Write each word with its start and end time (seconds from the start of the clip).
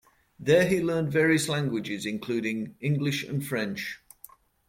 There, 0.39 0.67
he 0.67 0.81
learned 0.81 1.11
various 1.11 1.47
languages 1.47 2.07
including 2.07 2.73
English 2.81 3.23
and 3.23 3.45
French. 3.45 3.99